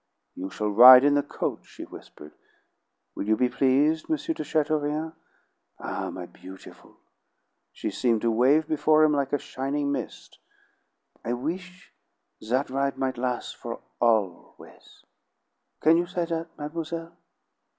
"You 0.33 0.49
shall 0.49 0.71
ride 0.71 1.03
in 1.03 1.13
the 1.13 1.21
coach," 1.21 1.67
she 1.67 1.83
whispered. 1.83 2.31
"Will 3.13 3.27
you 3.27 3.35
be 3.37 3.49
pleased, 3.49 4.09
M. 4.09 4.15
de 4.17 4.43
Chateaurien?" 4.43 5.13
"Ah, 5.77 6.09
my 6.09 6.25
beautiful!" 6.25 6.97
She 7.71 7.91
seemed 7.91 8.21
to 8.21 8.31
wave 8.31 8.67
before 8.67 9.03
him 9.03 9.11
like 9.13 9.31
a 9.31 9.37
shining 9.37 9.91
mist. 9.91 10.39
"I 11.23 11.33
wish 11.33 11.93
that 12.49 12.71
ride 12.71 12.97
might 12.97 13.19
las' 13.19 13.51
for 13.51 13.79
always! 13.99 15.03
Can 15.81 15.97
you 15.97 16.07
say 16.07 16.25
that, 16.25 16.47
mademoiselle?" 16.57 17.15